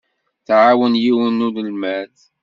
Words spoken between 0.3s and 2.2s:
Tɛawen yiwen n unelmad.